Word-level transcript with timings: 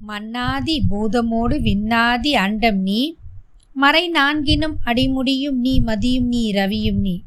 மன்னாதி 0.00 0.82
பூதமோடு 0.90 1.60
விண்ணாதி 1.60 2.34
அண்டம் 2.34 2.78
நீ. 2.78 3.14
மறை 3.74 4.12
நான்கினும் 4.12 4.76
அடிமுடியும் 4.86 5.58
நீ 5.60 5.80
மதியும் 5.80 6.26
நீ 6.26 6.52
ரவியும் 6.52 7.00
நீ. 7.00 7.22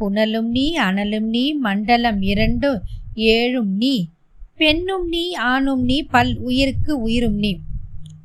புனலும் 0.00 0.48
நீ 0.48 0.76
அனலும் 0.78 1.28
நீ 1.28 1.52
மண்டலம் 1.52 2.22
இரண்டு 2.22 2.80
ஏழும் 3.16 3.76
நீ. 3.76 4.08
பெண்ணும் 4.56 5.08
நீ 5.08 5.32
ஆணும் 5.32 5.84
நீ 5.84 6.02
பல் 6.02 6.36
உயிருக்கு 6.36 7.00
உயிரும் 7.00 7.34
நீ. 7.34 7.58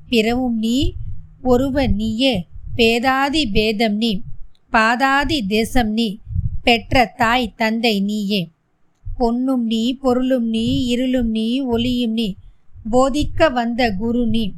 பிறவும் 0.10 0.58
நீ 0.58 0.94
ஒருவ 1.44 1.88
நீயே 1.88 2.46
பேதாதி 2.78 3.52
பேதம் 3.52 3.96
நீ. 3.96 4.22
பாதாதி 4.70 5.46
தேசம் 5.48 5.90
நீ 5.90 6.18
பெற்ற 6.64 7.14
தாய் 7.18 7.54
தந்தை 7.56 8.02
நீயே. 8.02 8.50
பொன்னும் 9.18 9.66
நீ 9.66 9.94
பொருளும் 9.94 10.50
நீ 10.50 10.84
இருளும் 10.86 11.30
நீ 11.30 11.60
ஒளியும் 11.60 12.12
நீ. 12.12 12.36
போதிக்க 12.92 13.52
வந்த 13.52 13.92
குரு 13.92 14.28
நீ. 14.28 14.54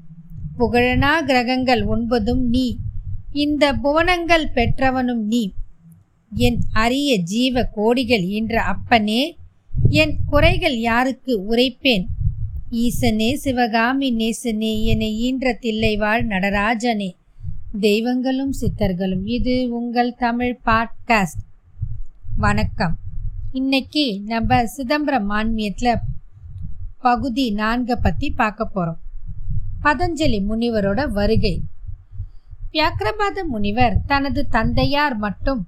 புகழனா 0.60 1.24
கிரகங்கள் 1.26 1.86
ஒன்பதும் 1.86 2.42
நீ. 2.42 2.78
இந்த 3.32 3.74
புவனங்கள் 3.74 4.50
பெற்றவனும் 4.56 5.26
நீ. 5.26 5.52
என் 6.36 6.60
அரிய 6.74 7.18
ஜீவ 7.18 7.70
கோடிகள் 7.76 8.30
என்ற 8.30 8.62
அப்பனே 8.62 9.38
என் 9.90 10.18
குறைகள் 10.26 10.80
யாருக்கு 10.80 11.46
உரைப்பேன்? 11.50 12.06
ஈசனே 12.72 13.34
சிவகாமி 13.34 14.16
நேசனே 14.16 14.84
என 14.84 15.06
ஈன்ற 15.06 15.58
தில்லைவாழ் 15.62 16.24
நடராஜனே. 16.24 17.12
தெய்வங்களும் 17.80 18.54
சித்தர்களும் 18.62 19.22
இது 19.24 19.70
உங்கள் 19.70 20.16
தமிழ் 20.16 20.58
பாட்காஸ்ட். 20.66 21.44
வணக்கம். 22.38 22.98
இன்னைக்கு 23.52 24.22
நம்ம 24.26 24.66
சிதம்பரம் 24.66 25.30
மான்மியத்தில் 25.30 26.00
பகுதி 27.02 27.44
நான்கை 27.56 27.96
பற்றி 28.02 28.28
பார்க்க 28.32 28.66
போகிறோம் 28.66 28.98
பதஞ்சலி 29.84 30.40
முனிவரோட 30.48 31.02
வருகை. 31.12 31.54
வியாக்கிரபாத 32.74 33.44
முனிவர் 33.48 33.96
தனது 34.08 34.42
தந்தையார் 34.48 35.16
மற்றும் 35.18 35.62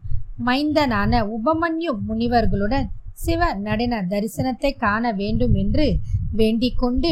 மைந்தனான 0.45 1.21
உபமன்யு 1.35 1.91
முனிவர்களுடன் 2.09 2.87
சிவ 3.23 3.53
நடன 3.67 4.01
தரிசனத்தை 4.09 4.71
காண 4.77 5.13
வேண்டும் 5.13 5.53
என்று 5.53 5.87
வேண்டிக் 6.31 6.77
கொண்டு 6.77 7.11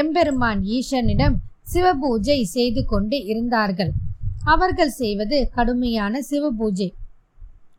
எம்பெருமான் 0.00 0.62
ஈசனிடம் 0.76 1.36
சிவபூஜை 1.72 2.38
செய்து 2.54 2.84
கொண்டு 2.84 3.16
இருந்தார்கள். 3.24 3.92
அவர்கள் 4.44 4.92
செய்வது 5.00 5.38
கடுமையான 5.54 6.20
சிவபூஜை. 6.30 6.88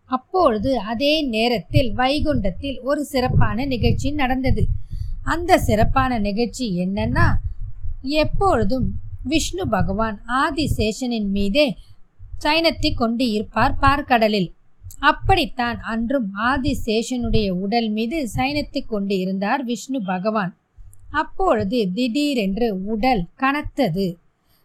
அப்பொழுது 0.06 0.72
அதே 0.92 1.14
நேரத்தில் 1.36 1.90
வைகுண்டத்தில் 1.96 2.78
ஒரு 2.82 3.02
சிறப்பான 3.06 3.66
நிகழ்ச்சி 3.66 4.12
நடந்தது. 4.12 4.64
அந்த 5.24 5.58
சிறப்பான 5.58 6.20
நிகழ்ச்சி 6.20 6.66
என்னன்னா 6.78 7.28
எப்பொழுதும் 8.02 8.88
விஷ்ணு 9.24 9.68
பகவான் 9.68 10.22
ஆதிசேஷனின் 10.28 11.30
மீதே 11.30 11.78
சயனத்தை 12.44 12.94
கொண்டு 12.94 13.32
இருப்பார் 13.32 13.76
பார்க்கடலில். 13.82 14.50
அப்படித்தான் 15.00 15.80
அன்றும் 15.80 16.30
ஆதிசேஷனுடைய 16.36 17.50
உடல் 17.50 17.90
மீது 17.90 18.30
சயனித்து 18.36 18.86
கொண்டு 18.86 19.18
இருந்தார் 19.20 19.64
விஷ்ணு 19.64 20.02
பகவான். 20.02 20.58
அப்பொழுது 21.12 21.92
திடீரென்று 21.94 22.84
உடல் 22.86 23.28
கனத்தது. 23.40 24.18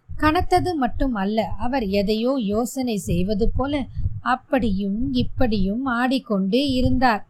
கனத்தது 0.08 0.74
மட்டும் 0.74 1.14
அல்ல 1.14 1.44
அவர் 1.58 1.88
எதையோ 1.88 2.36
யோசனை 2.38 2.96
செய்வது 2.96 3.50
போல 3.50 3.86
அப்படியும் 4.20 5.12
இப்படியும் 5.12 5.86
ஆடிக்கொண்டே 5.86 6.66
இருந்தார். 6.70 7.26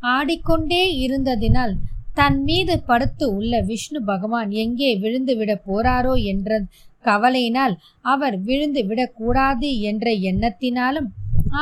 ஆடிக்கொண்டே 0.00 1.08
இருந்ததினால் 1.08 1.74
தன் 2.18 2.38
மீது 2.42 2.74
படுத்து 2.90 3.24
உள்ள 3.36 3.52
விஷ்ணு 3.70 4.00
பகவான் 4.02 4.50
எங்கே 4.62 4.90
விழுந்து 5.02 5.34
விட 5.36 5.52
போறாரோ 5.68 6.14
என்ற 6.32 6.58
கவலையினால் 7.04 7.74
அவர் 8.12 8.36
விழுந்து 8.42 8.82
விடக்கூடாது 8.86 9.68
என்ற 9.80 10.10
எண்ணத்தினாலும் 10.30 11.08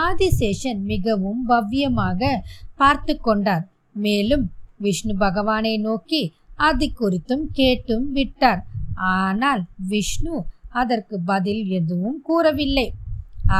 ஆதிசேஷன் 0.05 0.81
மிகவும் 0.85 1.43
பவ்யமாக 1.49 2.31
பார்த்து 2.77 3.15
கொண்டார். 3.21 3.65
மேலும் 4.07 4.45
விஷ்ணு 4.79 5.15
பகவானை 5.17 5.75
நோக்கி 5.79 6.23
அது 6.69 6.87
குறித்தும் 7.01 7.47
கேட்டும் 7.53 8.07
விட்டார். 8.13 8.63
ஆனால் 9.19 9.63
விஷ்ணு 9.89 10.35
அதற்கு 10.81 11.17
பதில் 11.31 11.63
எதுவும் 11.79 12.19
கூறவில்லை. 12.23 12.87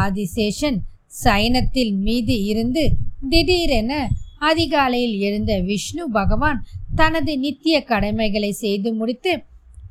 ஆதிசேஷன் 0.03 0.79
சைனத்தில் 1.25 1.95
மீது 2.07 2.35
இருந்து 2.45 2.83
திடீரென 3.31 3.93
அதிகாலையில் 4.39 5.17
எழுந்த 5.19 5.61
விஷ்ணு 5.61 6.11
பகவான் 6.11 6.61
தனது 6.95 7.39
நித்திய 7.39 7.77
கடமைகளை 7.83 8.53
செய்து 8.53 8.95
முடித்து 8.95 9.33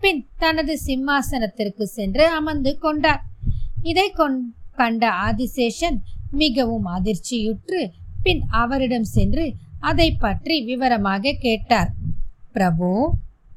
பின் 0.01 0.21
தனது 0.37 0.79
சிம்மாசனத்திற்கு 0.85 1.85
சென்று 1.97 2.25
அமர்ந்து 2.27 2.77
கொண்டார். 2.77 3.21
இதை 3.81 4.07
கண்ட 4.75 5.03
ஆதிசேஷன் 5.27 5.97
மிகவும் 6.31 6.85
அதிர்ச்சியுற்று 6.85 7.79
பின் 8.23 8.41
அவரிடம் 8.49 9.07
சென்று 9.15 9.53
அதை 9.79 10.09
பற்றி 10.11 10.55
விவரமாக 10.63 11.35
கேட்டார். 11.39 11.91
பிரபு 12.51 12.89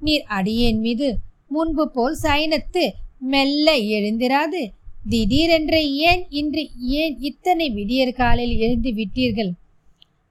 நீர் 0.01 0.25
அடியேன் 0.29 0.79
மீது 0.79 1.09
முன்பு 1.49 1.91
போல் 1.91 2.17
சயனத்து 2.23 2.85
மெல்ல 3.33 3.77
எழுந்திராது. 3.77 4.61
திடீரென்று 5.09 5.81
ஏன் 5.95 6.23
இன்று 6.31 6.63
ஏன் 6.79 7.17
இத்தனை 7.21 7.67
விடியற்காலில் 7.71 8.55
எழுந்து 8.57 8.91
விட்டீர்கள்? 8.93 9.53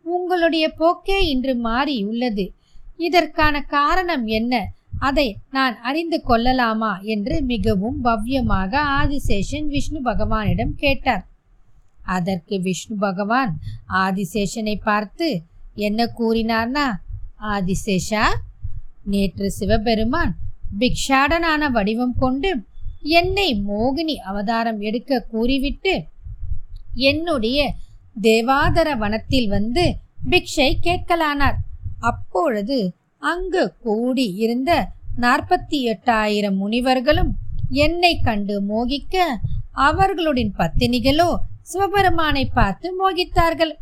உங்களுடைய 0.10 0.66
போக்கே 0.78 1.20
இன்று 1.28 1.54
மாறியுள்ளது 1.66 2.46
இதற்கான 2.98 3.56
காரணம் 3.68 4.26
என்ன? 4.40 4.54
அதை 5.00 5.28
நான் 5.50 5.76
அறிந்து 5.82 6.18
கொள்ளலாமா? 6.22 6.94
என்று 7.14 7.36
மிகவும் 7.52 7.98
பவ்யமாக 8.04 8.72
ஆதிசேஷன் 9.00 9.68
விஷ்ணு 9.68 10.00
பகவானிடம் 10.04 10.74
கேட்டார். 10.76 11.24
அதற்கு 12.16 12.56
விஷ்ணு 12.62 12.96
பகவான் 12.98 13.52
ஆதிசேஷனை 14.04 14.76
பார்த்து 14.84 15.28
என்ன 15.80 16.06
கூறினார்னா 16.20 16.86
ஆதிசேஷா 17.56 18.24
நேற்று 19.06 19.48
சிவபெருமான் 19.52 20.34
பிக்ஷாடனான 20.80 21.72
வடிவம் 21.72 22.16
கொண்டு 22.20 22.50
என்னை 23.18 23.50
மோகினி 23.68 24.16
அவதாரம் 24.30 24.80
எடுக்க 24.82 25.20
கூறிவிட்டு 25.32 25.94
என்னுடைய 27.10 27.60
தேவாதர 28.16 28.90
வனத்தில் 28.98 29.48
வந்து 29.48 29.84
பிக்ஷை 30.30 30.70
கேட்கலானார். 30.86 31.58
அப்பொழுது 32.00 32.78
அங்கு 33.22 33.64
கூடி 33.80 34.28
இருந்த 34.36 34.72
நாற்பத்தி 35.20 35.78
எட்டாயிரம் 35.94 36.58
முனிவர்களும் 36.58 37.32
என்னை 37.84 38.14
கண்டு 38.22 38.56
மோகிக்க 38.62 39.16
அவர்களுடன் 39.88 40.54
பத்தினிகளோ 40.58 41.30
சிவபெருமானை 41.62 42.46
பார்த்து 42.46 42.88
மோகித்தார்கள். 43.00 43.74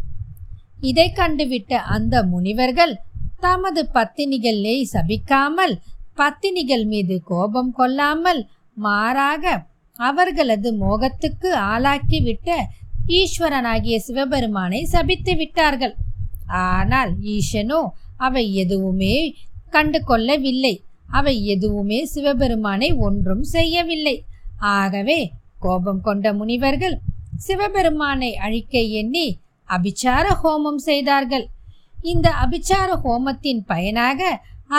இதை 0.81 1.07
கண்டுவிட்ட 1.15 1.73
அந்த 1.95 2.15
முனிவர்கள் 2.23 2.93
தமது 3.39 3.81
பத்தினிகளை 3.93 4.75
சபிக்காமல் 4.93 5.75
பத்தினிகள் 6.15 6.85
மீது 6.85 7.15
கோபம் 7.23 7.71
கொள்ளாமல் 7.71 8.41
மாறாக 8.77 9.43
அவர்களது 9.99 10.69
மோகத்துக்கு 10.77 11.49
ஆளாக்கிவிட்ட 11.69 12.49
ஈஸ்வரனாகிய 13.15 13.97
சிவபெருமானை 14.07 14.81
சபித்து 14.93 15.33
விட்டார்கள். 15.35 15.95
ஆனால் 16.67 17.11
ஈசனோ 17.35 17.81
அவை 18.27 18.43
எதுவுமே 18.63 19.15
கண்டு 19.69 19.99
கொள்ளவில்லை 20.03 20.75
அவை 21.17 21.35
எதுவுமே 21.53 21.99
சிவபெருமானை 22.13 22.89
ஒன்றும் 23.07 23.43
செய்யவில்லை. 23.55 24.15
ஆகவே 24.77 25.19
கோபம் 25.59 26.01
கொண்ட 26.01 26.33
முனிவர்கள் 26.33 26.95
சிவபெருமானை 27.45 28.31
அழிக்க 28.45 28.77
எண்ணி 29.01 29.27
அபிச்சார 29.69 30.25
ஹோமம் 30.41 30.81
செய்தார்கள். 30.89 31.45
இந்த 32.03 32.27
அபிச்சார 32.43 32.89
ஹோமத்தின் 33.05 33.61
பயனாக 33.71 34.21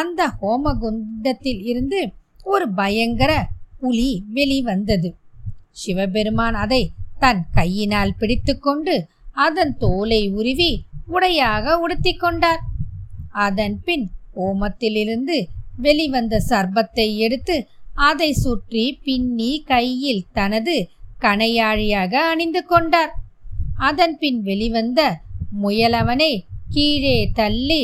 அந்த 0.01 0.21
ஹோம 0.41 0.73
குண்டத்தில் 0.83 1.63
இருந்து 1.71 2.01
ஒரு 2.45 2.67
பயங்கர 2.73 3.33
புலி 3.81 4.11
வெளிவந்தது. 4.37 5.11
சிவபெருமான் 5.83 6.57
அதை 6.65 6.83
தன் 7.23 7.43
கையினால் 7.57 8.19
பிடித்துக்கொண்டு 8.21 8.95
அதன் 9.47 9.75
தோலை 9.83 10.23
உருவி 10.39 10.71
உடையாக 11.15 11.75
உடுத்தி 11.85 12.13
கொண்டார். 12.15 12.63
அதன் 13.47 13.77
பின் 13.87 14.07
ஓமத்திலிருந்து 14.47 15.37
வெளிவந்த 15.85 16.35
சர்பத்தை 16.51 17.09
எடுத்து 17.27 17.57
அதை 18.09 18.31
சுற்றி 18.45 18.85
பின்னி 19.05 19.53
கையில் 19.71 20.27
தனது 20.33 20.77
கணையாழியாக 21.21 22.13
அணிந்து 22.33 22.63
கொண்டார். 22.65 23.13
அதன் 23.89 24.17
பின் 24.19 24.41
வெளிவந்த 24.49 25.01
முயலவனை 25.63 26.33
கீழே 26.75 27.19
தள்ளி 27.41 27.83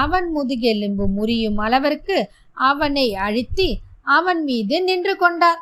அவன் 0.00 0.28
முதுகெலும்பு 0.36 1.06
முறியும் 1.16 1.58
அளவிற்கு 1.66 2.18
அவனை 2.70 3.06
அழுத்தி 3.26 3.68
அவன் 4.16 4.40
மீது 4.44 4.76
நின்று 4.84 5.14
கொண்டார். 5.16 5.60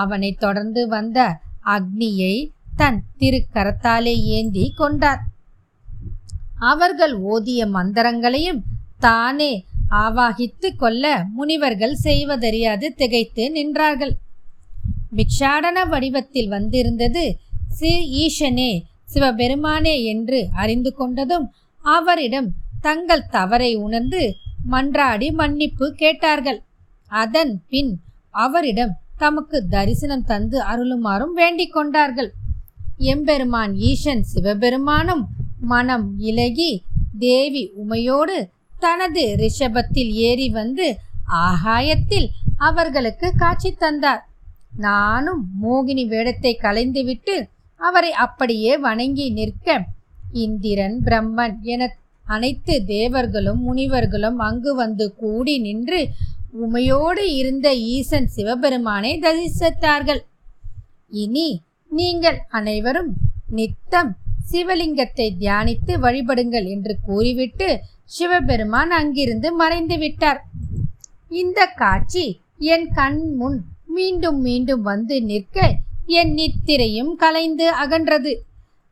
அவனை 0.00 0.30
தொடர்ந்து 0.44 0.82
வந்த 0.88 1.18
அக்னியை 1.64 2.50
தன் 2.76 3.02
திருக்கரத்தாலே 3.18 4.14
ஏந்தி 4.22 4.72
கொண்டார். 4.76 5.20
அவர்கள் 6.58 7.22
ஓதிய 7.22 7.66
மந்திரங்களையும் 7.68 8.62
தானே 8.98 9.66
ஆவாகித்து 9.90 10.76
கொள்ள 10.76 11.24
முனிவர்கள் 11.34 11.94
செய்வதறியாது 11.94 12.94
திகைத்து 12.94 13.52
நின்றார்கள். 13.54 14.10
பிக்ஷாடன 15.16 15.88
வடிவத்தில் 15.88 16.48
வந்திருந்தது 16.48 17.38
சி. 17.68 17.90
ஈஷனே 18.24 18.80
சிவபெருமானே 19.04 20.04
என்று 20.04 20.48
அறிந்து 20.52 20.94
கொண்டதும் 20.98 21.46
அவரிடம் 21.82 22.48
தங்கள் 22.80 23.26
தவறை 23.26 23.74
உணர்ந்து 23.74 24.36
மன்றாடி 24.70 25.32
மன்னிப்பு 25.32 25.92
கேட்டார்கள். 25.92 26.62
அதன் 27.06 27.62
பின் 27.68 28.00
அவரிடம் 28.30 28.96
தமக்கு 29.22 29.58
தரிசனம் 29.74 30.28
தந்து 30.30 30.58
அருளுமாறும் 30.70 31.34
வேண்டிக் 31.40 31.74
கொண்டார்கள். 31.76 32.30
எம்பெருமான் 33.12 33.74
ஈசன் 33.90 34.24
சிவபெருமானும் 34.32 35.24
மனம் 35.72 36.06
இலகி 36.30 36.70
தேவி 37.18 37.62
உமையோடு 37.82 38.36
தனது 38.80 39.22
ரிஷபத்தில் 39.42 40.12
ஏறி 40.28 40.48
வந்து 40.58 40.86
ஆகாயத்தில் 41.44 42.28
அவர்களுக்கு 42.68 43.28
காட்சி 43.42 43.70
தந்தார். 43.74 44.22
நானும் 44.86 45.42
மோகினி 45.62 46.04
வேடத்தை 46.08 46.52
கலைந்துவிட்டு 46.62 47.36
அவரை 47.80 48.10
அப்படியே 48.24 48.72
வணங்கி 48.86 49.26
நிற்க 49.38 49.78
இந்திரன் 50.44 50.96
பிரம்மன் 51.06 51.54
என 51.72 51.82
அனைத்து 52.26 52.74
தேவர்களும் 52.86 53.60
முனிவர்களும் 53.66 54.38
அங்கு 54.46 54.72
வந்து 54.74 55.04
கூடி 55.20 55.54
நின்று 55.66 56.00
உமையோடு 56.52 57.34
இருந்த 57.34 57.74
ஈசன் 57.74 58.26
சிவபெருமானை 58.26 59.20
தரிசித்தார்கள். 59.20 60.20
இனி 61.10 61.62
நீங்கள் 61.88 62.38
அனைவரும் 62.48 63.12
நித்தம் 63.50 64.16
சிவலிங்கத்தை 64.52 65.34
தியானித்து 65.38 65.94
வழிபடுங்கள் 66.00 66.66
என்று 66.68 66.96
கூறிவிட்டு 67.06 67.80
சிவபெருமான் 68.04 68.90
அங்கிருந்து 68.90 69.52
மறைந்து 69.52 69.98
விட்டார். 69.98 70.44
இந்த 71.28 71.66
காட்சி 71.66 72.40
என் 72.58 72.88
கண் 72.94 73.34
முன் 73.34 73.64
மீண்டும் 73.86 74.40
மீண்டும் 74.40 74.82
வந்து 74.82 75.22
நிற்க 75.22 75.74
என் 76.06 76.34
நித்திரையும் 76.34 77.14
கலைந்து 77.16 77.72
அகன்றது. 77.72 78.34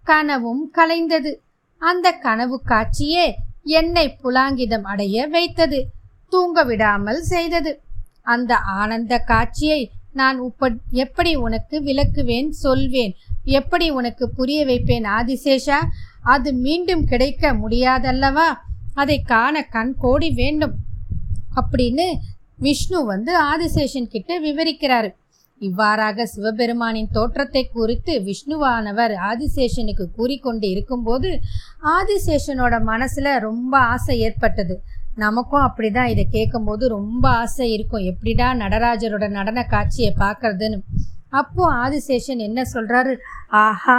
கனவும் 0.05 0.71
கலைந்தது. 0.75 1.35
அந்த 1.79 2.13
கனவு 2.13 2.61
காட்சியே 2.69 3.33
என்னை 3.63 4.17
புலாங்கிதம் 4.23 4.83
அடைய 4.83 5.27
வைத்தது. 5.27 5.87
தூங்க 6.37 6.63
விடாமல் 6.65 7.23
செய்தது. 7.33 7.73
அந்த 8.35 8.53
ஆனந்த 8.57 9.15
காட்சியை 9.31 9.81
நான் 10.13 10.39
உப்ப 10.43 10.73
எப்படி 10.91 11.33
உனக்கு 11.37 11.77
விளக்குவேன் 11.81 12.49
சொல்வேன். 12.65 13.13
எப்படி 13.59 13.87
உனக்கு 13.91 14.25
புரிய 14.31 14.61
வைப்பேன் 14.65 15.07
ஆதிசேஷா? 15.19 15.79
அது 16.23 16.53
மீண்டும் 16.67 17.05
கிடைக்க 17.05 17.53
முடியாதல்லவா? 17.53 18.49
அதை 18.95 19.17
காண 19.23 19.63
கண் 19.63 19.95
கோடி 19.99 20.31
வேண்டும். 20.31 20.75
அப்படின்னு 21.57 22.07
விஷ்ணு 22.59 23.05
வந்து 23.05 23.33
ஆதிசேஷன் 23.45 24.13
கிட்ட 24.15 24.33
விவரிக்கிறாரு. 24.41 25.11
இவ்வாறாக 25.61 26.27
சிவபெருமானின் 26.27 27.13
தோற்றத்தை 27.13 27.63
குறித்து 27.73 28.15
விஷ்ணுவானவர் 28.21 29.15
ஆதிசேஷனுக்கு 29.29 30.05
கூறிக்கொண்டு 30.17 30.67
இருக்கும்போது 30.69 31.31
ஆதிசேஷனோட 31.97 32.75
மனசுல 32.87 33.39
ரொம்ப 33.41 33.75
ஆசை 33.93 34.17
ஏற்பட்டது. 34.21 34.77
நமக்கும் 35.17 35.67
அப்படிதான். 35.67 36.07
இதை 36.07 36.25
கேட்கும்போது 36.31 36.89
ரொம்ப 36.89 37.29
ஆசை 37.29 37.73
இருக்கும். 37.73 38.07
எப்படிடா 38.13 38.49
நடராஜரோட 38.55 39.27
நடன 39.31 39.65
காட்சியை 39.65 40.13
பார்க்கறதுன்னு. 40.19 40.79
அப்போ 41.31 41.65
ஆதிசேஷன் 41.75 42.43
என்ன 42.49 42.63
சொல்றாரு? 42.75 43.15
ஆஹா 43.49 43.99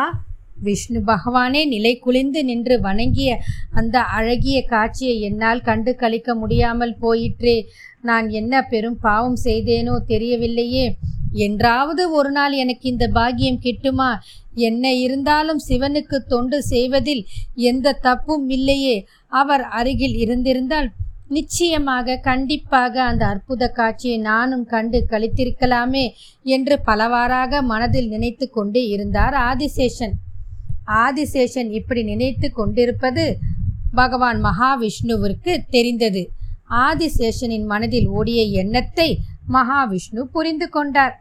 விஷ்ணு 0.61 0.99
பகவானே 1.05 1.61
நிலை 1.67 1.91
குளிந்து 1.97 2.39
நின்று 2.43 2.75
வணங்கிய 2.79 3.31
அந்த 3.71 3.97
அழகிய 4.17 4.57
காட்சியை 4.63 5.21
என்னால் 5.21 5.61
கண்டு 5.61 5.95
கழிக்க 5.95 6.35
முடியாமல் 6.35 6.95
போயிற்றே. 6.97 7.57
நான் 8.01 8.29
என்ன 8.29 8.61
பெரும் 8.61 8.97
பாவம் 8.99 9.37
செய்தேனோ 9.43 9.95
தெரியவில்லையே. 10.07 10.87
என்றாவது 11.45 12.03
ஒரு 12.11 12.31
நாள் 12.31 12.53
எனக்கு 12.53 12.85
இந்த 12.89 13.05
பாகியம் 13.13 13.63
கிட்டுமா? 13.63 14.11
என்ன 14.67 14.93
இருந்தாலும் 14.93 15.61
சிவனுக்கு 15.67 16.17
தொண்டு 16.27 16.63
செய்வதில் 16.63 17.23
எந்த 17.69 17.97
தப்பும் 18.07 18.49
இல்லையே. 18.49 18.95
அவர் 19.31 19.63
அருகில் 19.79 20.15
இருந்திருந்தால் 20.15 20.89
நிச்சயமாக 21.29 22.17
கண்டிப்பாக 22.17 23.03
அந்த 23.03 23.25
அற்புத 23.25 23.69
காட்சியை 23.69 24.17
நானும் 24.17 24.65
கண்டு 24.65 25.05
கழித்திருக்கலாமே 25.09 26.05
என்று 26.43 26.81
பலவாறாக 26.85 27.61
மனதில் 27.61 28.07
நினைத்து 28.07 28.49
கொண்டே 28.49 28.87
இருந்தார் 28.87 29.33
ஆதிசேஷன். 29.33 30.15
ஆதிசேஷன் 30.85 31.69
இப்படி 31.69 32.03
நினைத்து 32.03 32.51
கொண்டிருப்பது 32.51 33.37
பகவான் 33.91 34.39
மகாவிஷ்ணுவிற்கு 34.43 35.53
தெரிந்தது. 35.69 36.23
ஆதிசேஷனின் 36.69 37.65
மனதில் 37.65 38.07
ஓடிய 38.07 38.43
எண்ணத்தை 38.43 39.09
மகாவிஷ்ணு 39.53 40.21
புரிந்து 40.31 40.69
கொண்டார். 40.69 41.15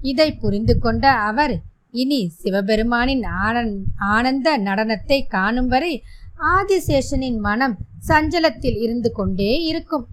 இதை 0.00 0.32
புரிந்து 0.32 0.78
கொண்ட 0.78 1.10
அவர் 1.10 1.54
இனி 1.90 2.30
சிவபெருமானின் 2.42 3.24
ஆனந்த் 3.46 3.80
ஆனந்த 3.96 4.58
நடனத்தை 4.58 5.18
காணும் 5.28 5.66
வரை 5.66 6.02
ஆதிசேஷனின் 6.52 7.40
மனம் 7.46 7.76
சஞ்சலத்தில் 8.08 8.78
இருந்து 8.84 9.10
கொண்டே 9.12 9.52
இருக்கும். 9.70 10.06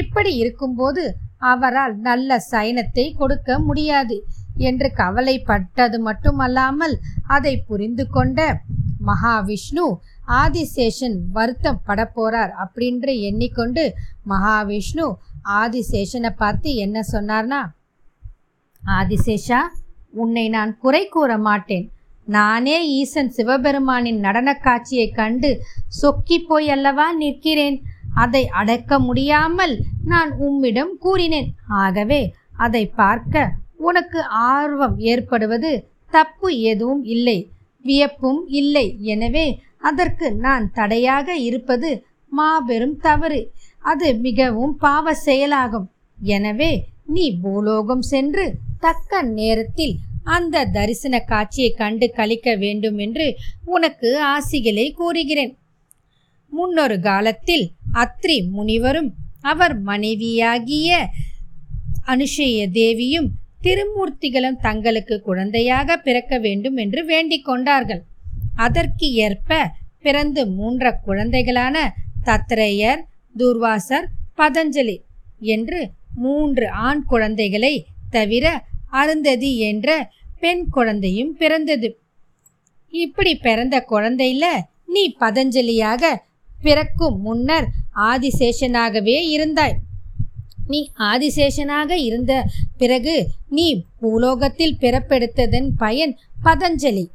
இப்படி 0.00 0.32
இருக்கும்போது 0.42 1.02
அவரால் 1.52 1.94
நல்ல 2.08 2.38
சயனத்தை 2.52 3.04
கொடுக்க 3.20 3.58
முடியாது 3.58 4.16
என்று 4.68 4.88
கவலைப்பட்டது 5.00 5.98
மட்டுமல்லாமல் 6.08 6.94
அதை 7.36 7.54
புரிந்து 7.68 8.04
கொண்ட 8.16 8.40
மகாவிஷ்ணு 9.08 9.84
ஆதிசேஷன் 10.40 11.16
வருத்தம் 11.36 11.82
பட 11.86 12.00
போறார் 12.16 12.52
அப்படின்று 12.64 13.12
எண்ணிக்கொண்டு 13.28 13.84
மகாவிஷ்ணு 14.32 15.06
ஆதிசேஷனை 15.60 16.30
பார்த்து 16.42 16.70
என்ன 16.84 17.04
சொன்னார்னா 17.12 17.60
ஆதிசேஷா 18.82 19.60
உன்னை 20.22 20.44
நான் 20.56 20.72
குறை 20.78 21.02
கூற 21.08 21.30
மாட்டேன். 21.38 21.86
நானே 22.30 22.76
ஈசன் 22.98 23.30
சிவபெருமானின் 23.36 24.18
நடனக் 24.18 24.62
காட்சியைக் 24.62 25.14
கண்டு 25.14 25.50
சொக்கி 26.00 26.36
போய் 26.48 26.68
அல்லவா 26.70 27.06
நிற்கிறேன். 27.12 27.78
அதை 28.14 28.42
அடக்க 28.60 28.98
முடியாமல் 28.98 29.74
நான் 30.04 30.30
உம்மிடம் 30.38 30.92
கூறினேன். 31.00 31.48
ஆகவே 31.68 32.20
அதை 32.56 32.82
பார்க்க 32.86 33.52
உனக்கு 33.78 34.20
ஆர்வம் 34.50 34.98
ஏற்படுவது 34.98 35.70
தப்பு 36.10 36.48
எதுவும் 36.72 37.04
இல்லை. 37.04 37.38
வியப்பும் 37.82 38.42
இல்லை. 38.60 38.86
எனவே 39.00 39.46
அதற்கு 39.80 40.26
நான் 40.34 40.70
தடையாக 40.72 41.36
இருப்பது 41.48 41.90
மாபெரும் 42.32 42.96
தவறு. 42.98 43.40
அது 43.82 44.14
மிகவும் 44.14 44.76
பாவ 44.76 45.14
செயலாகும். 45.14 45.88
எனவே 46.18 46.72
நீ 47.06 47.26
பூலோகம் 47.42 48.02
சென்று 48.02 48.46
தக்க 48.80 49.22
நேரத்தில் 49.22 49.94
அந்த 50.24 50.64
தரிசன 50.64 51.20
காட்சியை 51.20 51.70
கண்டு 51.70 52.10
கழிக்க 52.10 52.56
வேண்டும் 52.56 52.98
என்று 52.98 53.36
உனக்கு 53.64 54.22
ஆசிகளை 54.24 54.92
கூறுகிறேன். 54.92 55.56
முன்னொரு 56.48 57.00
காலத்தில் 57.00 57.70
அத்ரி 57.92 58.48
முனிவரும் 58.48 59.14
அவர் 59.40 59.78
மனைவியாகிய 59.80 61.08
அனுஷய 62.06 62.70
தேவியும் 62.70 63.28
திருமூர்த்திகளும் 63.62 64.60
தங்களுக்கு 64.60 65.20
குழந்தையாக 65.20 65.96
பிறக்க 65.96 66.38
வேண்டும் 66.38 66.76
என்று 66.76 67.04
வேண்டிக் 67.04 67.44
கொண்டார்கள். 67.44 68.02
அதற்கு 68.54 69.12
ஏற்ப 69.12 69.70
பிறந்து 70.02 70.46
மூன்ற 70.46 70.92
குழந்தைகளான 71.06 71.76
தத்ரேயர் 72.24 73.00
துர்வாசர் 73.38 74.06
பதஞ்சலி 74.36 74.96
என்று 75.38 75.90
மூன்று 76.14 76.68
ஆண் 76.70 77.04
குழந்தைகளை 77.04 77.86
தவிர 78.10 78.64
அருந்ததி 78.90 79.58
என்ற 79.58 80.10
பெண் 80.40 80.64
குழந்தையும் 80.68 81.36
பிறந்தது. 81.36 81.88
இப்படி 82.92 83.36
பிறந்த 83.36 83.86
குழந்தையில 83.90 84.44
நீ 84.86 85.02
பதஞ்சலியாக 85.20 86.16
பிறக்கும் 86.62 87.20
முன்னர் 87.20 87.66
ஆதிசேஷனாகவே 87.94 89.16
இருந்தாய். 89.36 89.76
நீ 90.66 90.90
ஆதிசேஷனாக 90.98 91.90
இருந்த 91.90 92.32
பிறகு 92.76 93.14
நீ 93.48 93.84
பூலோகத்தில் 94.00 94.76
பிறப்பெடுத்ததன் 94.80 95.68
பயன் 95.76 96.18
பதஞ்சலி. 96.44 97.06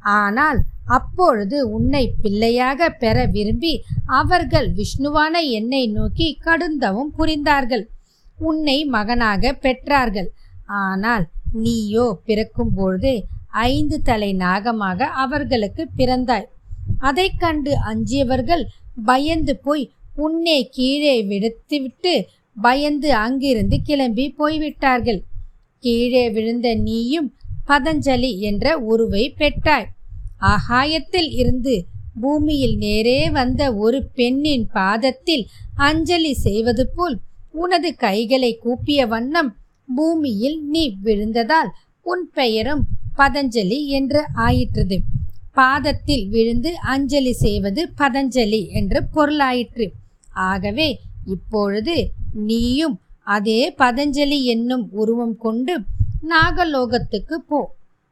ஆனால் 0.00 0.60
அப்பொழுது 0.84 1.70
உன்னை 1.70 2.12
பிள்ளையாக 2.22 2.90
பெற 2.90 3.26
விரும்பி 3.26 3.82
அவர்கள் 4.04 4.68
விஷ்ணுவான 4.74 5.34
என்னை 5.50 5.86
நோக்கி 5.88 6.38
கடுந்தவும் 6.44 7.12
புரிந்தார்கள். 7.18 7.84
உன்னை 8.38 8.84
மகனாக 8.84 9.52
பெற்றார்கள். 9.62 10.28
ஆனால் 10.78 11.28
நீயோ 11.52 12.20
பிறக்கும்பொழுது 12.26 13.24
ஐந்து 13.50 14.02
தலை 14.02 14.32
நாகமாக 14.32 15.06
அவர்களுக்கு 15.06 15.88
பிறந்தாய். 15.96 16.46
அதைக் 16.98 17.38
கண்டு 17.38 17.78
அஞ்சியவர்கள் 17.78 18.64
பயந்து 19.04 19.56
போய் 19.56 19.90
உன்னை 20.16 20.68
கீழே 20.68 21.22
விடுத்துவிட்டு 21.22 22.26
பயந்து 22.56 23.14
அங்கிருந்து 23.14 23.82
கிளம்பி 23.82 24.30
போய்விட்டார்கள். 24.30 25.24
கீழே 25.78 26.30
விழுந்த 26.30 26.74
நீயும் 26.74 27.34
பதஞ்சலி 27.66 28.38
என்ற 28.38 28.78
உருவை 28.78 29.34
பெற்றாய். 29.38 29.88
ஆகாயத்தில் 30.38 31.30
இருந்து 31.30 31.86
பூமியில் 32.20 32.76
நேரே 32.76 33.30
வந்த 33.30 33.74
ஒரு 33.74 34.04
பெண்ணின் 34.14 34.66
பாதத்தில் 34.72 35.48
அஞ்சலி 35.74 36.34
செய்வது 36.34 36.88
போல் 36.88 37.20
உனது 37.50 37.94
கைகளை 37.94 38.56
கூப்பிய 38.56 39.06
வண்ணம் 39.06 39.59
பூமியில் 39.96 40.58
நீ 40.64 40.96
விழுந்ததால் 41.04 41.70
உன் 42.02 42.30
பெயரும் 42.34 42.84
பதஞ்சலி 43.16 43.86
என்று 43.86 44.20
ஆயிற்றது. 44.34 45.00
பாதத்தில் 45.52 46.28
விழுந்து 46.28 46.70
அஞ்சலி 46.78 47.32
செய்வது 47.32 47.92
பதஞ்சலி 47.98 48.68
என்று 48.68 49.04
பொருளாயிற்று. 49.12 49.86
ஆகவே 50.32 50.88
இப்பொழுது 51.26 52.10
நீயும் 52.32 53.00
அதே 53.24 53.74
பதஞ்சலி 53.78 54.42
என்னும் 54.44 54.88
உருவம் 54.90 55.36
கொண்டு 55.36 55.80
நாகலோகத்துக்கு 56.28 57.34
போ. 57.48 57.60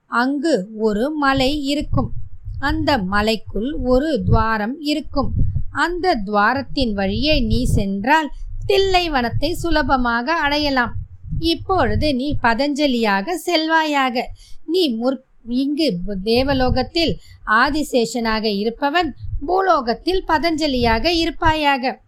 அங்கு 0.07 0.69
ஒரு 0.79 1.11
மலை 1.11 1.63
இருக்கும். 1.65 2.11
அந்த 2.59 2.99
மலைக்குள் 2.99 3.71
ஒரு 3.85 4.23
துவாரம் 4.25 4.77
இருக்கும். 4.81 5.33
அந்த 5.71 6.15
துவாரத்தின் 6.27 6.93
வழியே 6.93 7.41
நீ 7.41 7.65
சென்றால் 7.65 8.31
தில்லைவனத்தை 8.67 9.51
சுலபமாக 9.53 10.35
அடையலாம். 10.35 10.95
இப்பொழுது 11.41 12.15
நீ 12.15 12.37
பதஞ்சலியாக 12.43 13.29
செல்வாயாக. 13.47 14.23
நீ 14.67 14.95
முற் 14.95 15.21
இங்கு 15.49 15.99
தேவலோகத்தில் 16.25 17.19
ஆதிசேஷனாக 17.47 18.45
இருப்பவன் 18.45 19.15
பூலோகத்தில் 19.47 20.25
பதஞ்சலியாக 20.29 21.05
இருப்பாயாக. 21.05 22.01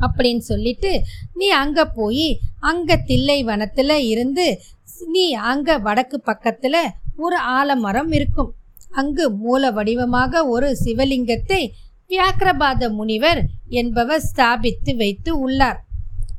அப்படின்னு 0.00 0.38
சொல்லிட்டு 0.38 1.02
நீ 1.34 1.48
அங்க 1.48 1.84
போய் 1.84 2.38
அங்க 2.60 2.96
தில்லை 2.96 3.44
வனத்துல 3.44 3.92
இருந்து 3.92 4.60
நீ 5.06 5.32
அங்க 5.32 5.78
வடக்கு 5.78 6.22
பக்கத்துல 6.26 6.76
ஒரு 7.16 7.36
ஆலமரம் 7.38 8.12
இருக்கும். 8.12 8.52
அங்கு 8.90 9.30
மூல 9.30 9.70
வடிவமாக 9.70 10.46
ஒரு 10.46 10.76
சிவலிங்கத்தை 10.84 11.70
வியாக்கிரபாத 12.08 12.90
முனிவர் 12.90 13.44
என்பவர் 13.68 14.22
ஸ்தாபித்து 14.34 14.96
வைத்து 14.96 15.38
உள்ளார். 15.38 15.85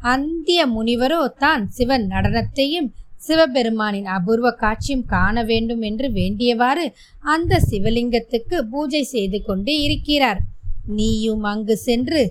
அந்திய 0.07 0.61
முனிவரோ 0.75 1.21
தான் 1.43 1.63
சிவன் 1.77 2.05
நடனத்தையும் 2.13 2.89
சிவபெருமானின் 3.25 4.09
அபூர்வ 4.15 4.47
காட்சியும் 4.61 5.05
காண 5.13 5.43
வேண்டும் 5.43 5.83
என்று 5.89 6.07
வேண்டியவாறு 6.17 6.85
அந்த 7.33 7.59
சிவலிங்கத்துக்கு 7.69 8.57
பூஜை 8.73 9.01
செய்து 9.13 9.39
கொண்டு 9.41 9.73
இருக்கிறார். 9.85 10.41
நீயும் 10.97 11.45
அங்கு 11.51 11.75
சென்று 11.87 12.21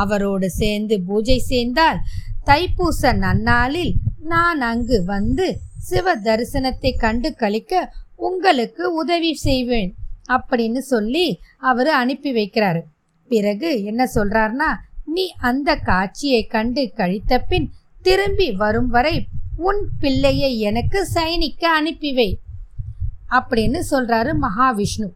அவரோடு 0.00 0.48
சேர்ந்து 0.60 0.96
பூஜை 1.08 1.38
செய்தால் 1.52 2.00
தைப்பூச 2.48 3.12
நன்னாளில் 3.24 3.92
நான் 4.32 4.60
அங்கு 4.70 4.98
வந்து 5.04 5.46
சிவ 5.88 6.14
தரிசனத்தை 6.26 6.90
கண்டு 6.96 7.30
கழிக்க 7.34 7.72
உங்களுக்கு 8.26 8.84
உதவி 9.00 9.32
செய்வேன் 9.46 9.90
அப்படின்னு 10.34 10.80
சொல்லி 10.92 11.26
அவர் 11.70 11.90
அனுப்பி 12.00 12.30
வைக்கிறாரு. 12.38 12.82
பிறகு 13.30 13.70
என்ன 13.90 14.02
சொல்றாருன்னா 14.14 14.70
நீ 15.14 15.34
அந்த 15.38 15.74
காட்சியை 15.74 16.44
கண்டு 16.44 16.92
கழித்த 16.94 17.38
பின் 17.38 17.72
திரும்பி 18.02 18.52
வரும் 18.52 18.88
வரை 18.88 19.26
உன் 19.56 19.88
பிள்ளையை 20.00 20.58
எனக்கு 20.58 21.06
சைனிக்க 21.06 21.68
அனுப்பிவை. 21.70 22.28
அப்படின்னு 23.30 23.80
சொல்றாரு 23.90 24.32
மகாவிஷ்ணு. 24.40 25.08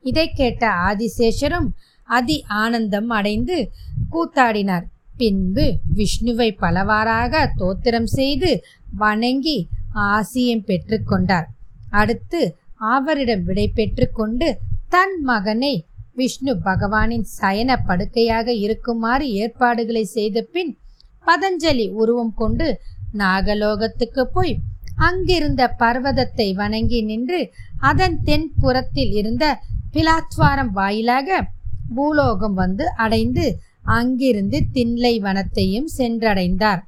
இதை 0.00 0.30
கேட்ட 0.30 0.68
ஆதிசேஷரும் 0.68 1.68
அதி 2.02 2.44
ஆனந்தம் 2.48 3.08
அடைந்து 3.08 3.70
கூத்தாடினார். 4.12 4.84
பின்பு 5.16 5.78
விஷ்ணுவை 5.96 6.56
பலவாறாக 6.60 7.50
தோத்திரம் 7.58 8.06
செய்து 8.18 8.64
வணங்கி 8.96 9.68
ஆசியம் 9.94 10.66
பெற்றுக்கொண்டார். 10.66 11.46
அடுத்து 11.90 12.56
அவரிடம் 12.74 13.44
விடை 13.44 13.68
பெற்றுக்கொண்டு 13.68 14.58
தன் 14.88 15.20
மகனை 15.22 15.86
விஷ்ணு 16.16 16.52
பகவானின் 16.64 17.26
சயன 17.40 17.70
படுக்கையாக 17.86 18.52
இருக்குமாறு 18.52 19.26
ஏற்பாடுகளை 19.32 20.04
செய்த 20.04 20.42
பின் 20.52 20.72
பதஞ்சலி 21.26 21.86
உருவம் 21.92 22.34
கொண்டு 22.34 22.66
நாகலோகத்துக்கு 23.12 24.22
போய் 24.32 24.54
அங்கிருந்த 24.96 25.62
பர்வதத்தை 25.78 26.54
வணங்கி 26.54 27.00
நின்று 27.02 27.40
அதன் 27.80 28.16
தென்புறத்தில் 28.24 29.12
இருந்த 29.12 29.44
பிலாத்வாரம் 29.92 30.72
வாயிலாக 30.72 31.38
பூலோகம் 31.94 32.54
வந்து 32.54 32.84
அடைந்து 32.94 33.44
அங்கிருந்து 33.96 34.58
திண்லை 34.74 35.14
வனத்தையும் 35.20 35.88
சென்றடைந்தார். 35.98 36.82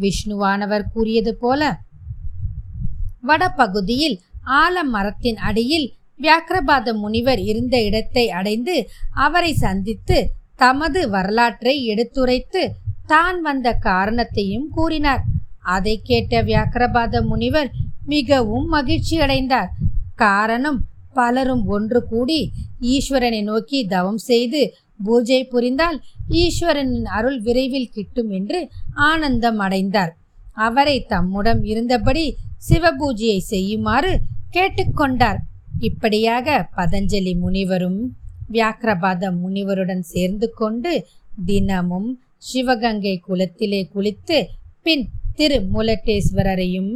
விஷ்ணுவானவர் 0.00 0.86
கூறியது 0.92 1.32
போல 1.36 1.62
வடபகுதியில் 3.22 4.16
ஆலமரத்தின் 4.62 5.38
அடியில் 5.40 5.86
வியாக்கிரபாத 6.20 6.94
முனிவர் 7.02 7.40
இருந்த 7.50 7.76
இடத்தை 7.82 8.24
அடைந்து 8.38 8.74
அவரை 9.26 9.52
சந்தித்து 9.64 10.18
தமது 10.56 11.00
வரலாற்றை 11.08 11.74
எடுத்துரைத்து 11.92 12.62
தான் 13.06 13.38
வந்த 13.40 13.68
காரணத்தையும் 13.88 14.68
கூறினார். 14.70 15.22
அதை 15.74 15.94
கேட்ட 16.02 16.42
வியாக்கிரபாத 16.42 17.22
முனிவர் 17.22 17.70
மிகவும் 18.06 18.66
மகிழ்ச்சி 18.66 19.16
அடைந்தார். 19.20 19.70
காரணம் 20.14 20.80
பலரும் 21.12 21.64
ஒன்று 21.66 22.00
கூடி 22.06 22.40
ஈஸ்வரனை 22.94 23.40
நோக்கி 23.42 23.78
தவம் 23.86 24.20
செய்து 24.30 24.62
பூஜை 25.04 25.38
புரிந்தால் 25.52 25.98
ஈஸ்வரனின் 26.42 27.08
அருள் 27.16 27.38
விரைவில் 27.40 27.92
கிட்டும் 27.94 28.30
என்று 28.30 28.60
ஆனந்தம் 29.08 29.58
அடைந்தார். 29.58 30.12
அவரை 30.66 30.96
தம்முடன் 31.12 31.62
இருந்தபடி 31.64 32.24
சிவபூஜையை 32.68 33.38
செய்யுமாறு 33.52 34.12
கேட்டுக்கொண்டார். 34.52 35.40
இப்படியாக 35.80 36.68
பதஞ்சலி 36.76 37.38
முனிவரும் 37.38 38.16
வியாக்கிரபாத 38.52 39.30
முனிவருடன் 39.30 40.00
சேர்ந்து 40.00 40.52
கொண்டு 40.52 41.06
தினமும் 41.44 42.22
சிவகங்கை 42.38 43.20
குலத்திலே 43.26 43.90
குளித்து 43.94 44.46
பின் 44.82 45.08
திரு 45.34 45.68
முலட்டேஸ்வரரையும் 45.72 46.92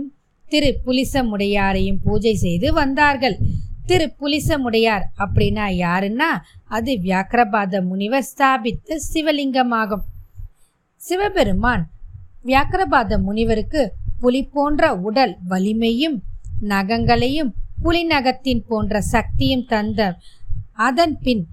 திரு 0.49 0.81
புலிசமுடையாரையும் 0.87 1.99
பூஜை 2.05 2.35
செய்து 2.35 2.73
வந்தார்கள். 2.73 3.39
திரு 3.87 4.13
புலிசமுடையார் 4.21 5.05
அப்படின்னா 5.19 5.67
யாருன்னா 5.85 6.29
அது 6.65 6.93
வியாக்கிரபாத 6.93 7.83
முனிவர் 7.87 8.23
ஸ்தாபித்த 8.23 9.01
சிவலிங்கமாகும். 9.13 10.05
சிவபெருமான் 10.97 11.91
வியாக்கிரபாத 12.45 13.23
முனிவருக்கு 13.23 13.93
புலி 14.21 14.43
போன்ற 14.45 14.95
உடல் 14.95 15.37
வலிமையும் 15.49 16.23
நகங்களையும் 16.61 17.55
புலிநகத்தின் 17.85 18.63
போன்ற 18.69 19.01
சக்தியும் 19.15 19.67
தந்த 19.67 20.01
அதன் 20.87 21.17
பின் 21.19 21.45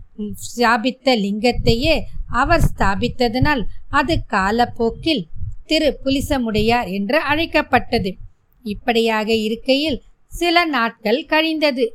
ஸ்தாபித்த 0.48 1.15
லிங்கத்தையே 1.15 1.96
அவர் 2.41 2.65
ஸ்தாபித்ததனால் 2.70 3.63
அது 3.89 4.15
காலப்போக்கில் 4.27 5.24
திரு 5.65 5.89
புலிசமுடையார் 6.03 6.89
என்று 6.91 7.17
அழைக்கப்பட்டது. 7.22 8.12
இப்படியாக 8.65 9.29
இருக்கையில் 9.48 10.00
சில 10.32 10.65
நாட்கள் 10.65 11.22
கழிந்தது. 11.25 11.86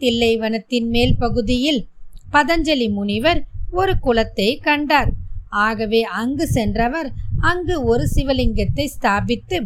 தில்லைவனத்தின் 0.00 0.88
மேல் 0.88 1.16
பகுதியில் 1.16 1.80
பதஞ்சலி 2.32 2.88
முனிவர் 2.92 3.40
ஒரு 3.70 3.94
குலத்தை 4.02 4.50
கண்டார். 4.60 5.10
ஆகவே 5.64 6.00
அங்கு 6.20 6.46
சென்றவர் 6.46 7.08
அங்கு 7.40 7.76
ஒரு 7.82 8.04
சிவலிங்கத்தை 8.14 8.86
ஸ்தாபித்து 8.96 9.58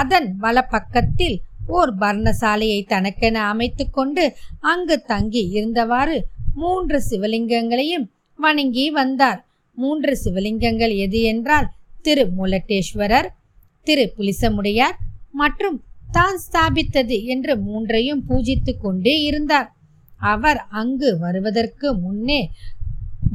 அதன் 0.00 0.28
வலப்பக்கத்தில் 0.40 1.36
ஓர் 1.66 1.92
பர்ணசாலையை 1.98 2.84
தனக்கென 2.86 3.36
அமைத்து 3.42 3.90
கொண்டு 3.90 4.36
அங்கு 4.60 5.00
தங்கி 5.02 5.50
இருந்தவாறு 5.52 6.20
மூன்று 6.54 7.02
சிவலிங்கங்களையும் 7.10 8.10
வணங்கி 8.38 8.90
வந்தார். 8.90 9.46
மூன்று 9.74 10.18
சிவலிங்கங்கள் 10.24 10.96
எது 10.96 11.22
என்றால் 11.22 11.68
திரு 12.02 12.32
முலட்டேஸ்வரர் 12.36 13.28
திரு 13.82 14.12
புலிசமுடையார் 14.16 14.96
மற்றும் 15.32 15.84
தான் 16.10 16.38
ஸ்தாபித்தது 16.38 17.24
என்று 17.24 17.58
மூன்றையும் 17.58 18.24
பூஜித்து 18.28 18.72
கொண்டே 18.78 19.22
இருந்தார். 19.22 19.72
அவர் 20.18 20.66
அங்கு 20.70 21.18
வருவதற்கு 21.18 21.94
முன்னே 21.94 22.50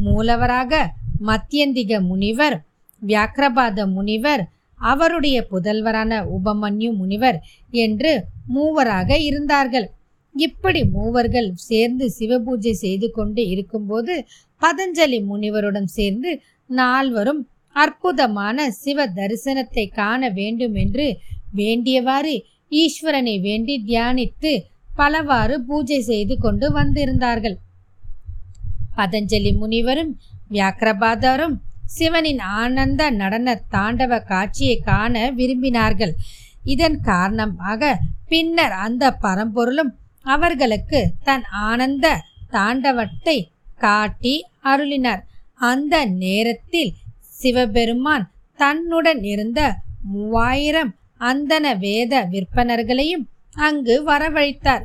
மூலவராக 0.04 0.86
மத்தியந்திக 1.26 2.02
முனிவர் 2.02 2.66
வியாக்கிரபாத 3.08 3.88
முனிவர் 3.88 4.44
அவருடைய 4.80 5.38
புதல்வரான 5.52 6.20
உபமன்யு 6.38 6.90
முனிவர் 6.94 7.40
என்று 7.72 8.12
மூவராக 8.54 9.10
இருந்தார்கள். 9.20 9.88
இப்படி 10.36 10.82
மூவர்கள் 10.84 11.50
சேர்ந்து 11.56 12.06
சிவபூஜை 12.20 12.72
செய்து 12.72 13.08
கொண்டு 13.12 13.48
இருக்கும்போது 13.48 14.26
பதஞ்சலி 14.62 15.20
முனிவருடன் 15.26 15.90
சேர்ந்து 15.98 16.32
நால்வரும் 16.70 17.42
அற்புதமான 17.76 18.72
சிவ 18.72 19.08
தரிசனத்தை 19.08 19.86
காண 19.92 20.30
வேண்டும் 20.30 20.76
என்று 20.76 21.06
வேண்டியவாறு 21.56 22.36
ஈஸ்வரனை 22.72 23.36
வேண்டி 23.42 23.76
தியானித்து 23.88 24.52
பலவாறு 24.96 25.56
பூஜை 25.62 26.00
செய்து 26.02 26.38
கொண்டு 26.38 26.68
வந்திருந்தார்கள். 26.72 27.58
பதஞ்சலி 28.98 29.52
முனிவரும் 29.58 30.12
வியாக்கிரபாதரும் 30.52 31.56
சிவனின் 31.96 32.42
ஆனந்த 32.62 33.04
நடன 33.20 33.56
தாண்டவ 33.76 34.20
காட்சியை 34.32 34.78
காண 34.90 35.16
விரும்பினார்கள். 35.40 36.14
இதன் 36.74 36.98
காரணமாக 37.02 37.92
பின்னர் 38.32 38.76
அந்த 38.86 39.12
பரம்பொருளும் 39.26 39.92
அவர்களுக்கு 40.26 41.00
தன் 41.24 41.46
ஆனந்த 41.68 42.08
தாண்டவத்தை 42.52 43.38
காட்டி 43.78 44.36
அருளினார். 44.72 45.22
அந்த 45.62 45.96
நேரத்தில் 46.24 46.92
சிவபெருமான் 47.40 48.26
தன்னுடன் 48.60 49.22
இருந்த 49.34 49.62
மூவாயிரம் 50.12 50.92
அந்தன 51.22 51.66
வேத 51.80 52.14
விற்பனர்களையும் 52.34 53.26
அங்கு 53.68 53.96
வரவழைத்தார். 54.10 54.84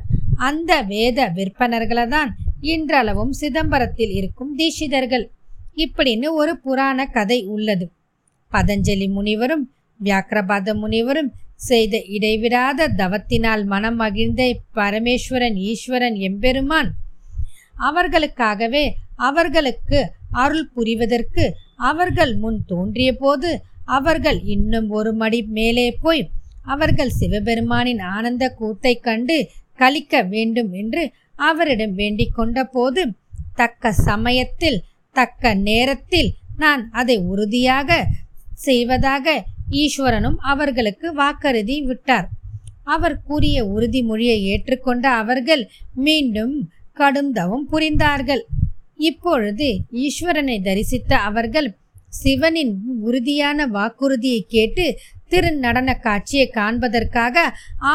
அந்த 0.49 0.73
வேத 0.93 1.21
விற்பனர்களை 1.37 2.05
தான் 2.09 2.31
இன்றளவும் 2.73 3.33
சிதம்பரத்தில் 3.41 4.13
இருக்கும் 4.19 4.53
தீட்சிதர்கள் 4.59 5.25
இப்படின்னு 5.77 6.29
ஒரு 6.33 6.53
புராண 6.59 7.07
கதை 7.09 7.39
உள்ளது. 7.47 7.87
பதஞ்சலி 8.53 9.07
முனிவரும் 9.11 9.65
வியாக்கிரபாத 10.01 10.75
முனிவரும் 10.75 11.31
செய்த 11.69 11.97
இடைவிடாத 12.09 12.89
தவத்தினால் 12.97 13.63
மனம் 13.65 13.97
மகிழ்ந்த 13.97 14.43
பரமேஸ்வரன் 14.75 15.57
ஈஸ்வரன் 15.71 16.17
எம்பெருமான். 16.29 16.91
அவர்களுக்காகவே 17.81 18.85
அவர்களுக்கு 19.21 19.99
அருள் 20.43 20.69
புரிவதற்கு 20.75 21.45
அவர்கள் 21.91 22.33
முன் 22.37 22.61
தோன்றிய 22.67 23.11
போது 23.17 23.51
அவர்கள் 23.89 24.39
இன்னும் 24.55 24.89
ஒரு 24.91 25.11
மடி 25.13 25.41
மேலே 25.51 25.87
போய் 26.03 26.23
அவர்கள் 26.65 27.17
சிவபெருமானின் 27.21 28.03
ஆனந்த 28.15 28.45
கூத்தை 28.59 28.93
கண்டு 29.01 29.37
கழிக்க 29.79 30.23
வேண்டும் 30.25 30.71
என்று 30.73 31.03
அவரிடம் 31.41 31.95
வேண்டிக் 31.95 32.35
கொண்ட 32.35 32.65
போது 32.75 33.03
தக்க 33.55 33.93
சமயத்தில் 34.09 34.79
தக்க 35.17 35.55
நேரத்தில் 35.55 36.31
நான் 36.57 36.83
அதை 36.91 37.17
உறுதியாக 37.33 37.91
செய்வதாக 38.67 39.27
ஈஸ்வரனும் 39.83 40.39
அவர்களுக்கு 40.53 41.09
வாக்கருதி 41.17 41.77
விட்டார். 41.85 42.29
அவர் 42.85 43.17
கூறிய 43.23 43.59
உறுதிமொழியை 43.65 44.39
ஏற்றுக்கொண்ட 44.53 45.05
அவர்கள் 45.23 45.63
மீண்டும் 46.07 46.55
கடுந்தவும் 46.97 47.67
புரிந்தார்கள். 47.71 48.43
இப்பொழுது 49.09 49.69
ஈஸ்வரனை 50.07 50.57
தரிசித்த 50.63 51.13
அவர்கள் 51.29 51.69
சிவனின் 52.23 52.75
உறுதியான 53.01 53.67
வாக்குறுதியை 53.67 54.41
கேட்டு 54.55 54.85
திருநடன 55.31 55.91
காட்சியை 56.01 56.47
காண்பதற்காக 56.55 57.37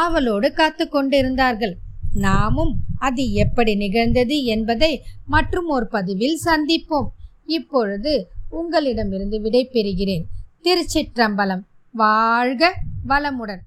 ஆவலோடு 0.00 0.48
காத்து 0.52 0.84
கொண்டிருந்தார்கள் 0.88 1.74
நாமும் 2.14 2.76
அது 2.98 3.32
எப்படி 3.32 3.74
நிகழ்ந்தது 3.74 4.44
என்பதை 4.44 5.02
மற்றும் 5.26 5.68
ஒரு 5.68 5.88
பதிவில் 5.88 6.40
சந்திப்போம். 6.44 7.08
இப்பொழுது 7.46 8.30
உங்களிடமிருந்து 8.48 9.40
விடை 9.40 9.68
பெறுகிறேன். 9.72 10.24
திருச்சிற்றம்பலம். 10.62 11.62
வாழ்க 11.92 12.74
வளமுடன். 13.08 13.58